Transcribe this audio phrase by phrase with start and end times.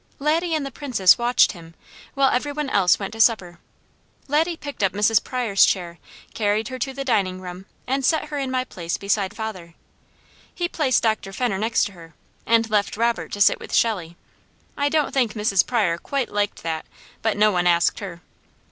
[0.17, 1.75] Laddie and the Princess watched him,
[2.15, 3.59] while every one else went to supper.
[4.27, 5.23] Laddie picked up Mrs.
[5.23, 5.99] Pryor's chair,
[6.33, 9.75] carried her to the dining room, and set her in my place beside father.
[10.55, 11.31] He placed Dr.
[11.31, 12.15] Fenner next her,
[12.47, 14.17] and left Robert to sit with Shelley.
[14.75, 15.63] I don't think Mrs.
[15.63, 16.87] Pryor quite liked that,
[17.21, 18.21] but no one asked her.